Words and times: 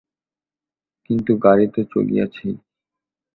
কিন্তু 1.05 1.31
গাড়ি 1.37 1.65
তো 1.67 1.81
চলিয়াছেই। 1.91 2.55